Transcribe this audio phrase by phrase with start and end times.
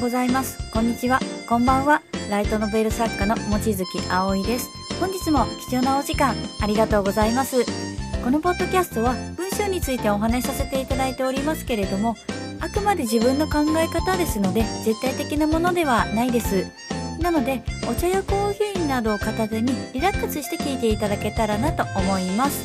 [0.00, 0.58] ございます。
[0.72, 1.20] こんにちは。
[1.46, 2.00] こんばんは。
[2.30, 4.70] ライトノベル作家の望月葵です。
[4.98, 7.66] 本日も貴重なお時間ありがとうございます。
[8.24, 12.16] このポッドキャストは文章についてお話しさせていただいておりますけれども、
[12.60, 16.66] あくまで自分の考え方ですので、絶対的なものではないです。
[17.20, 22.64] なので、お茶やコーヒーなどを片手にリラックスして聞いていただけたらなと思います。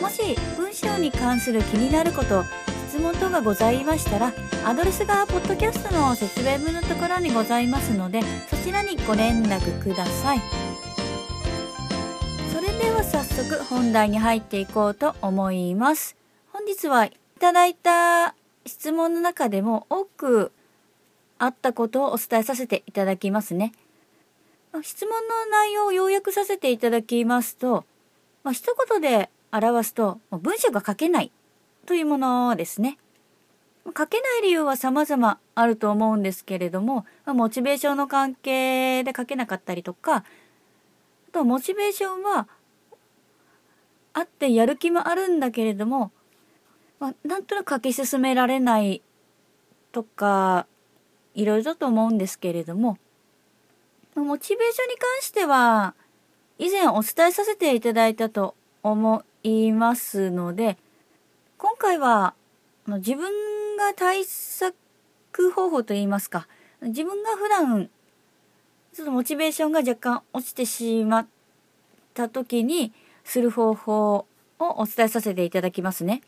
[0.00, 2.44] もし文章に関する気になること、
[2.94, 4.32] 質問等がございましたら、
[4.64, 10.40] アドレスがポッドキャストの説明文のところにございますので、そちらにご連絡ください。
[12.52, 16.14] それでは早速本題に入っていこうと思います。
[16.52, 20.52] 本日はいただいた質問の中でも多く
[21.38, 23.72] あったことをお伝えさせていただきますね。
[24.82, 27.84] 質問の内容を要約させていただきますと、
[28.44, 31.32] まあ、一言で表すと文章が書けない
[31.84, 32.98] というものですね。
[33.96, 40.24] 書けない理由は様々あると思うんですけれども、モチベーションの関係で書けなかったりとか、あ
[41.32, 42.48] とモチベーションは
[44.14, 46.12] あってやる気もあるんだけれども、
[46.98, 49.02] まあ、なんとなく書き進められない
[49.92, 50.66] とか、
[51.34, 52.98] いろいろだと思うんですけれども、
[54.14, 55.94] モチベーションに関しては、
[56.58, 60.78] 以前お伝えさせていただいたと思いますので、
[61.64, 62.34] 今回は
[62.86, 63.24] 自分
[63.78, 64.74] が対策
[65.54, 66.46] 方法といいますか、
[66.82, 67.88] 自分が普段
[68.92, 71.26] ちょっとモチベーションが若干落ちてしまっ
[72.12, 72.92] た時に
[73.24, 74.26] する方法を
[74.58, 76.20] お伝えさせていただきますね。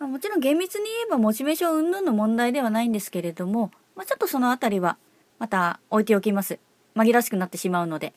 [0.00, 4.96] もちろん厳密に言えばモチベーション云々の問題ではないんですけれども、まあ、ちょっとそのあたりは
[5.38, 6.58] また置いておきます。
[6.96, 8.14] 紛らわしくなってしまうので。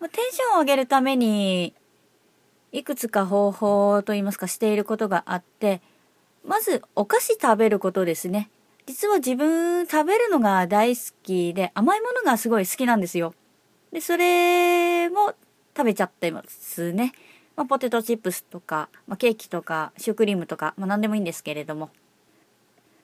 [0.00, 1.74] まあ、テンションを上げるために
[2.72, 5.80] いくつか方法といいますかしていることがあって、
[6.44, 8.50] まずお菓子食べることですね。
[8.86, 13.34] 実は自分食べるのが大好きで甘いものがすごい好きなんですよ。
[13.92, 15.34] で、それも
[15.76, 17.12] 食べちゃってますね。
[17.56, 21.90] まあ、ポテトチップスとか、まあ、ケーキとかシュークリームとか、まあ、何でもいいんですけれども。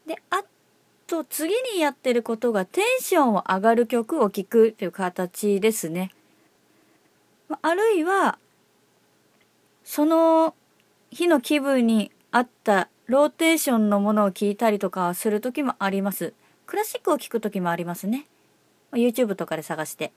[0.07, 0.45] で、あ
[1.07, 6.11] と次にやってることがテンションを上がる曲を聴くという形ですね。
[7.61, 8.39] あるいは
[9.95, 10.55] その
[11.11, 16.33] 日の気分に合ったローテーションのものを聞いたりとかする時もあります。
[16.65, 18.27] クラシックを聴く時もありますね。
[18.93, 20.11] YouTube とかで探して。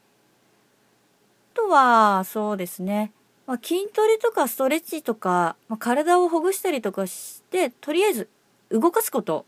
[1.56, 3.12] あとは、そうですね。
[3.48, 8.30] まあ、筋トレとかストレッチとか、まあ、体をほぐしたりとかして、とりあえず
[8.70, 9.46] 動かすこと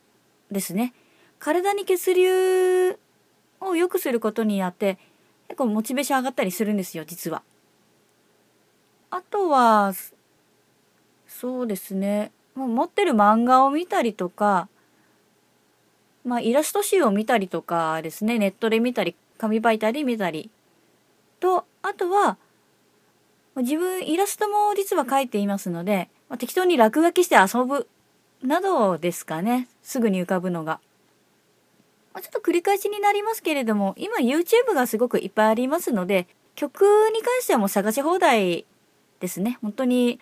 [0.52, 0.94] ですね。
[1.40, 3.00] 体に血流
[3.62, 4.98] を良くすることによって、
[5.48, 7.44] 結構モチベーション上がったりするんですよ、実は。
[9.10, 9.94] あとは、
[11.40, 12.32] そうですね。
[12.56, 14.68] 持ってる漫画を見たりとか、
[16.26, 20.50] まあ、イラスト集を見たりとかですね、ネットで見たり、紙媒体で見たり。
[21.40, 22.38] と、あとは、
[23.58, 27.88] 自分イラストも実は描いていますので、まあ、適当に落書きして遊ぶ
[28.42, 29.68] などですかね。
[29.84, 30.80] すぐに浮かぶのが。
[32.16, 36.82] まあ、ちょっと繰り返しになりますけれども、今 YouTube がすごくいっぱいありますので、曲
[37.14, 38.66] に関してはもう探し放題
[39.20, 39.60] ですね。
[39.62, 40.20] 本当に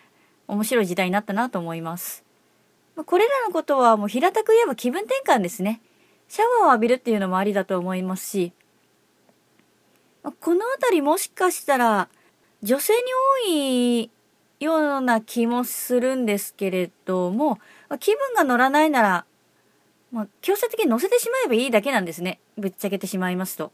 [0.48, 2.24] 面白い時代になったなと思います。
[3.06, 5.82] これらのことはもう平たく言えば気分転換ですね。
[6.28, 8.54] シャワーを浴びるっていうのもありだと思いますし、
[10.24, 12.10] この辺りもしかしたら
[12.64, 13.00] 女性に
[13.44, 14.10] 多い
[14.60, 17.60] ような気もするんですけれども、
[18.00, 19.26] 気分が乗らないなら、
[20.12, 22.40] まあ、強制的に乗せてしまえばいいだけなんですね。
[22.58, 23.72] ぶっちゃけてしまいますと。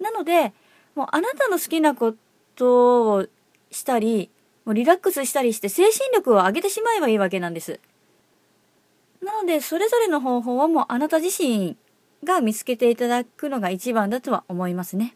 [0.00, 0.52] なので、
[0.94, 2.14] もうあなたの好きなこ
[2.54, 3.26] とを
[3.70, 4.30] したり、
[4.64, 7.80] もうリラックスしたりして精神力を上げてしまえばいいわけなんです。
[9.22, 11.76] なので、それぞれの方法はもうあなた自身
[12.24, 15.14] が見つけていただくのが一番だとは思いますね。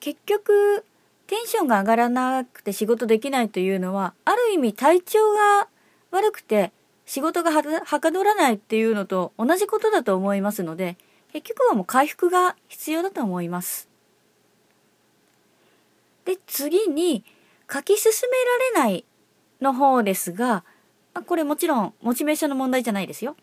[0.00, 0.84] 結局、
[1.26, 5.68] テンションが上がらなくて仕事できないというのは、ある意味体調が
[6.10, 6.72] 悪くて
[7.06, 10.96] 仕事がはかどらないっていうのと同じことだと思いますので、
[11.32, 13.88] 結局はもう回復が必要だと思います。
[16.24, 17.24] で、次に、
[17.72, 19.04] 書き進められない
[19.60, 20.64] の方ですが、
[21.26, 23.36] これもちろんモチベーションの問題じゃないですよ。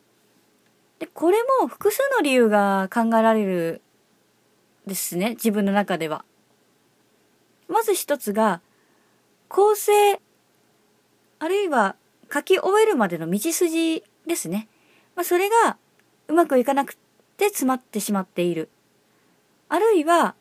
[1.00, 3.82] で、これも複数の理由が考えられる
[4.86, 6.26] ですね、自分の中では。
[7.68, 8.62] まず一つが、
[9.48, 10.20] 構成、
[11.40, 11.96] あるいは
[12.32, 14.68] 書き終えるまでの道筋ですね。
[15.16, 15.78] まあ、それが
[16.28, 16.96] うまくいかなく
[17.38, 18.70] て詰まってしまっている。
[19.70, 20.36] あるいは、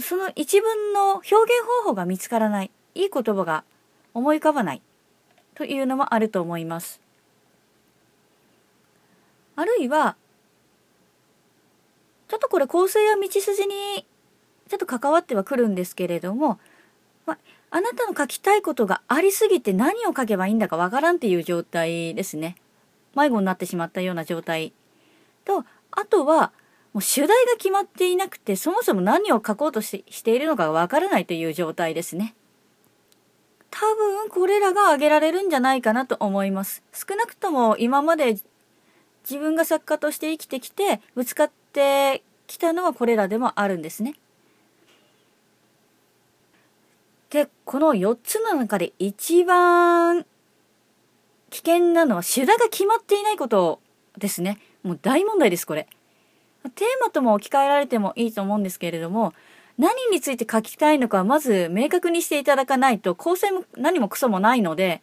[0.00, 1.34] その一文の表現
[1.82, 2.70] 方法が見つからない。
[2.94, 3.64] いい言葉が
[4.14, 4.82] 思い浮かばない。
[5.54, 7.00] というのもあると思います。
[9.56, 10.16] あるいは、
[12.28, 14.06] ちょっとこれ構成や道筋に
[14.68, 16.58] ちょっと関わってはくるんですけれども、
[17.24, 17.38] ま
[17.70, 22.56] あなたの書きたいことがありすぎて何を書けばいいんだかわからんっていう状態ですね。
[23.14, 24.72] 迷子になってしまったような状態。
[25.44, 26.52] と、あとは、
[26.96, 32.34] もう主題が決まっていなくて、そもそも何を書こうとししているのかわからないという状態ですね。
[33.70, 36.82] 多分これらが挙げられるんじゃないかなと思います。
[36.94, 38.38] 少なくとも今まで
[39.28, 44.14] 自分が作家として生きてきてぶつかってきたのはこれらでもあるんですね。
[47.28, 50.24] で、この4つの中で一番
[51.50, 53.80] 危険なのは主題が決まっていないこと
[54.16, 54.58] ですね。
[54.82, 55.86] もう大問題です、これ。
[56.70, 59.32] テーマとも置き換えられてもいいと思うんですけれども、
[59.78, 65.02] 何について書きたいのかまず明確にしていただかないと構成も何もクソもないので、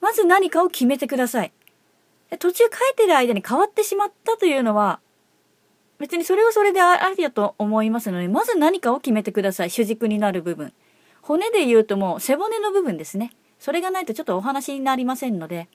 [0.00, 1.52] まず何かを決めてください。
[2.38, 5.00] 途中書いてる間に変わってしまったというのは、
[5.98, 9.70] 別にそれはそれでありだと思いますので、まず何かを決めてください。
[9.70, 10.72] 主軸になる部分。
[11.20, 13.32] 骨で言うともう背骨の部分ですね。
[13.58, 15.68] それがないとちょっとお話になりませんので。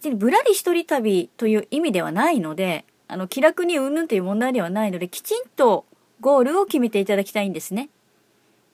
[0.00, 5.84] 別にぶらり一人旅という意味ではないので、あの、気楽にうんぬんという問題ではないので、きちんと
[6.22, 7.90] ゴールを決めていただきたいんですね。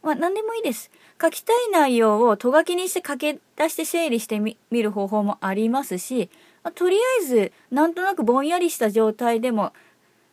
[0.04, 0.88] まあ、何でもいいです。
[1.20, 6.30] 書きたい内容をとがきにして書き出して整理してみる方法もありますし、
[6.62, 9.72] まあ、とりあえず、なんとなくぼんやりした状態でも、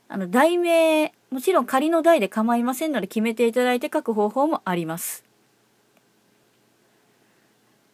[0.09, 5.23] あの、題名、もちろん仮の題で構いませんので決めていただいて書く方法もあります。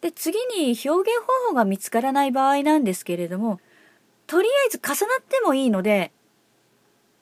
[0.00, 3.60] で、次に表現方法が見つからない場合なんですけれども、
[4.26, 6.12] とりあえず重なってもいいので、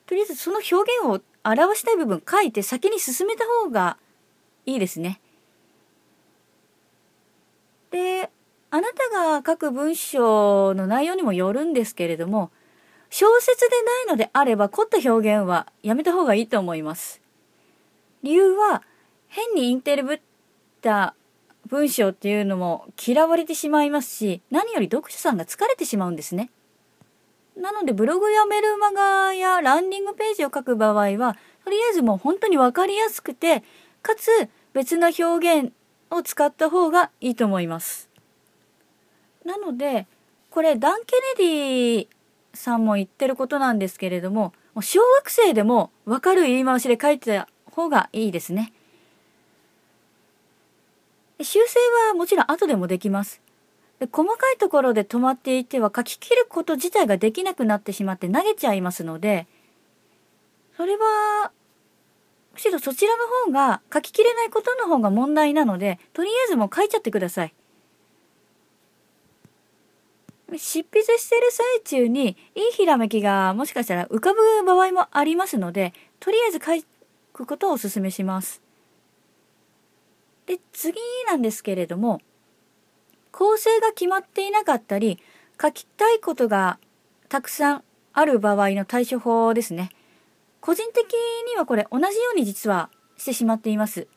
[0.06, 3.96] とりあえずその表現を表したい部分書いて先に進めた方が
[4.66, 5.20] いいですね。
[7.90, 8.30] で、
[8.70, 12.50] あなたが書く文章の内容にもよるんですけれども、
[13.10, 17.20] 小説でないのであれば凝った表現はやめた方がいいと思います。
[18.22, 18.82] 理由は、
[19.28, 20.20] 変にインテリぶっ
[20.82, 21.14] た
[21.68, 26.50] 文章っていうのも嫌われてしまいますし、何より読者さんが疲れてしまうんですね。
[27.56, 33.62] なので、ブログやメルマガやランディングページを書く場合は、とりあえずもう本当にわかりやすくて、
[34.02, 34.28] かつ
[34.72, 35.72] 別な表現
[36.10, 38.08] を使った方がいいと思います。
[39.44, 40.06] なので、
[40.50, 42.08] これダン・ケネディ
[42.54, 48.72] さんも言ってることなんですけれども、小学生でもわかる言い回しで書いてた方がいいですね。
[51.40, 53.40] 修正はもちろん後でもできます。
[54.12, 59.46] 細かいところで止まっていては書き切ること自体ができなくなってしまって投げちゃいますので、
[60.76, 61.50] それは、
[62.54, 67.54] むしろそちらの方が書ききれないことの方が問題なので、とりあえずもう書いちゃってください。
[70.56, 76.86] 執筆してる最中にいいひらめきがもしかしたら浮かぶ場合もありますので、とりあえず書
[77.32, 78.62] くことをお勧めします。
[80.48, 80.98] で、次
[81.28, 82.22] なんですけれども、
[83.30, 85.18] 構成が決まっていなかったり、
[85.60, 86.78] 書きたいことが
[87.28, 87.84] たくさん
[88.14, 89.90] ある場合の対処法ですね。
[90.62, 91.12] 個人的
[91.50, 92.88] にはこれ同じように実は
[93.18, 94.08] してしまっています。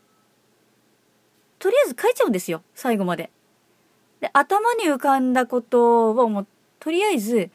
[1.59, 3.29] とりあえず書いちゃうんですよ、最後まで。
[4.21, 6.47] で、頭に浮かんだことをもう、
[6.79, 7.51] とりあえず、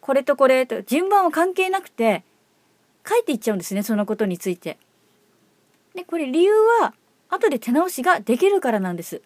[0.00, 2.24] これとこれと順番は関係なくて、
[3.08, 4.78] 書いていっちゃうんですね、そのことについて。
[5.94, 6.92] で、これ理由は、
[7.36, 9.22] 後で手直しができるからなんです。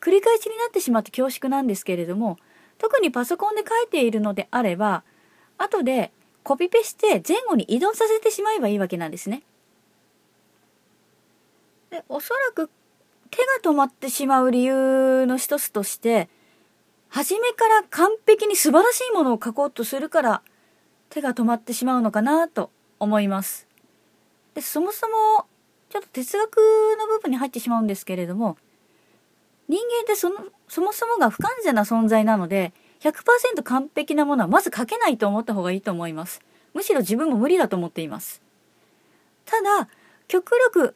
[0.00, 2.38] 繰り返しになってしまって恐縮なんですけれども、
[2.78, 5.04] 特にパソコンで書いているのであれば、
[5.58, 6.12] 後で
[6.42, 9.42] コピペして前後に移動させてしまえばいいわけなんですね。
[11.90, 12.70] でおそらく
[13.30, 16.28] 手が止まってしまう理由の一つとして、
[17.08, 20.42] 初めから完璧に素晴らしいものを書こうとするから
[21.10, 23.68] 手が止まってしまうのかなと思います。
[24.54, 25.46] でそもそも
[25.92, 26.56] ちょっと哲学
[26.98, 28.56] の部分に入ってしまうんですけれども
[29.68, 36.40] 人間ってそのそもそもが不完全な存在なので100%完璧なものはまず書けないと思った方がいいと思います。
[36.72, 38.40] むしろ自分も無理だと思っています。
[39.44, 39.88] ただ
[40.28, 40.94] 極力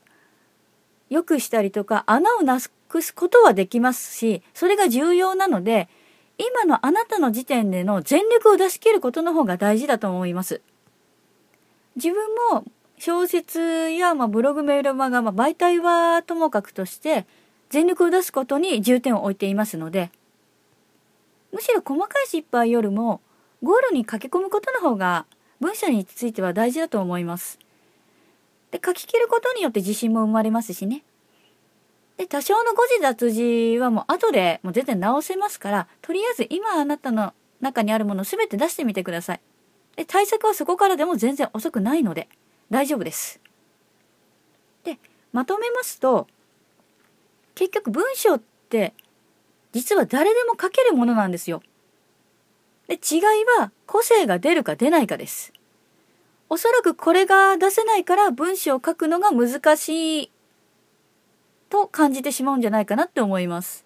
[1.11, 5.91] 良くしたりとか穴をなくすことはできますしそれが重要なので
[6.39, 10.63] 今のあなたの時点での全力を出し切ることの方が大事だと思います。
[11.97, 12.17] 自分
[12.51, 12.65] も
[12.99, 17.27] 小説や、まあ、ブログメールマガ、まあ、媒体はともかくとして
[17.69, 20.11] 全力を出すことに重点を置いていますので
[21.53, 23.21] むしろ細かい失敗よりも
[23.63, 25.27] ゴールに書き込むことの方が
[25.61, 27.59] 文章については大事だと思います。
[28.71, 31.03] で書き切ることによって自信も生まれますしね。
[32.19, 39.41] で多少の誤字脱字はもう後でもう全然直せますからとりあえず今あなたの中にあるもの全て出してみてください。
[39.97, 42.29] で対策はそこからでも全然遅くないので
[42.71, 43.41] 大丈夫です。
[44.85, 44.99] で
[45.33, 46.27] まとめますと
[47.55, 48.95] 結局文章って
[49.73, 51.63] 実は誰でも書けるものなんですよ。
[52.89, 53.21] で違い
[53.59, 55.53] は個性が出るか出ないかです。
[56.49, 60.31] おそらくこれが出せないから文章を書くのが難しい
[61.69, 63.85] と感じてしまうんじゃないかなって思います。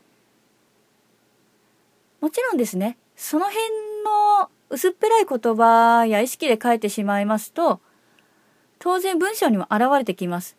[2.20, 3.64] もちろんですね、その辺
[4.04, 7.80] の薄っぺらい言葉や意識で書いてしまいますと、
[8.80, 10.56] 当然文章にも現れてきます。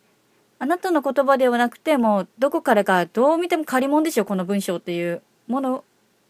[0.58, 5.84] あなたの言葉ではなくても、どこからかどう見ても借り物でしょ、この文章っていうもの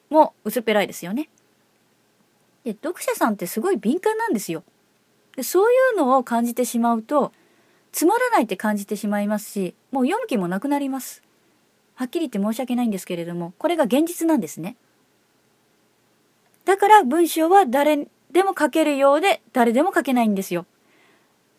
[0.08, 1.28] も薄っぺらいですよね。
[2.64, 4.64] で、読者さんってすごい敏感なんですよ。
[5.37, 7.30] でそういうのを感じてしまうと、
[7.92, 11.22] つまらないって感じてしまいますし、もう読む気もなくなります。
[11.94, 14.76] はっきり言って申し訳ないんですけれども、これが現実なんですね。
[16.64, 20.64] だから文章は誰でも書けるようで誰でも書けないんですよ。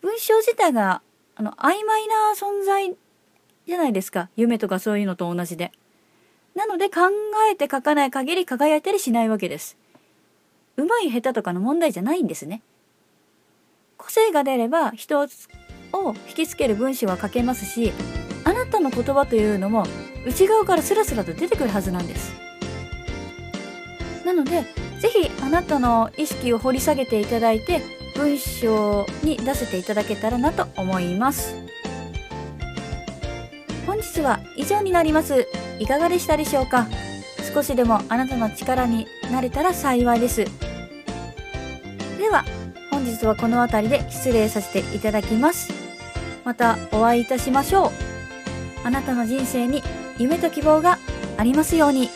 [0.04, 1.00] 文章自体が
[1.34, 2.94] あの曖昧な存在
[3.66, 4.28] じゃないですか。
[4.36, 5.72] 夢とかそういうのと同じで。
[6.54, 7.00] なので考
[7.50, 9.78] えて書かない限り輝いたりしないわけです。
[10.76, 12.60] うまい下手とかの問題じゃないんですね。
[13.96, 15.26] 個性が出れば人を
[16.28, 17.90] 引きつける文章は書けますし、
[18.44, 19.86] あなたの言葉というのも
[20.26, 22.34] 内側からスラスラと出てくるはずなんです。
[24.26, 24.64] なので、
[24.98, 31.54] ぜひあなたの意識を掘り下げていただいて文章に出せていただけたらなと思います。
[33.86, 35.46] 本日は以上になります。
[35.78, 36.86] いかがでしたでしょうか？
[37.52, 40.44] 少しでもあなたの力になれたら幸いです。
[42.18, 42.44] では
[42.90, 45.72] 本日はこの辺りで失礼させていただきます。
[46.44, 47.90] またお会いいたしましょう。
[48.84, 49.82] あなたの人生に
[50.18, 50.98] 夢と希望が
[51.36, 52.08] ありますように。